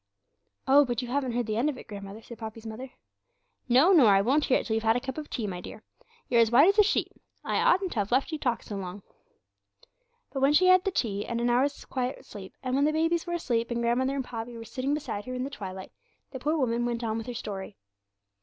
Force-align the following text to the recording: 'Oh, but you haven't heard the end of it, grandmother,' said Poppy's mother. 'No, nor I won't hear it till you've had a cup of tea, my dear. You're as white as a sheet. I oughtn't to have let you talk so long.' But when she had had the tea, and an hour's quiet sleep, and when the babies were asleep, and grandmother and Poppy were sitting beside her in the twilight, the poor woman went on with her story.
'Oh, 0.67 0.83
but 0.83 1.03
you 1.03 1.09
haven't 1.09 1.33
heard 1.33 1.45
the 1.45 1.57
end 1.57 1.69
of 1.69 1.77
it, 1.77 1.85
grandmother,' 1.87 2.23
said 2.23 2.39
Poppy's 2.39 2.65
mother. 2.65 2.89
'No, 3.69 3.91
nor 3.91 4.07
I 4.09 4.19
won't 4.19 4.45
hear 4.45 4.57
it 4.57 4.65
till 4.65 4.73
you've 4.73 4.81
had 4.81 4.95
a 4.95 4.99
cup 4.99 5.15
of 5.19 5.29
tea, 5.29 5.45
my 5.45 5.61
dear. 5.61 5.83
You're 6.27 6.41
as 6.41 6.49
white 6.49 6.69
as 6.69 6.79
a 6.79 6.83
sheet. 6.83 7.11
I 7.43 7.57
oughtn't 7.59 7.91
to 7.91 7.99
have 7.99 8.11
let 8.11 8.31
you 8.31 8.39
talk 8.39 8.63
so 8.63 8.77
long.' 8.77 9.03
But 10.33 10.39
when 10.41 10.53
she 10.53 10.65
had 10.65 10.71
had 10.71 10.83
the 10.85 10.91
tea, 10.91 11.23
and 11.27 11.39
an 11.39 11.51
hour's 11.51 11.85
quiet 11.85 12.25
sleep, 12.25 12.55
and 12.63 12.73
when 12.73 12.85
the 12.85 12.91
babies 12.93 13.27
were 13.27 13.33
asleep, 13.33 13.69
and 13.69 13.83
grandmother 13.83 14.15
and 14.15 14.25
Poppy 14.25 14.57
were 14.57 14.65
sitting 14.65 14.95
beside 14.95 15.25
her 15.25 15.35
in 15.35 15.43
the 15.43 15.51
twilight, 15.51 15.91
the 16.31 16.39
poor 16.39 16.57
woman 16.57 16.83
went 16.83 17.03
on 17.03 17.19
with 17.19 17.27
her 17.27 17.35
story. 17.35 17.77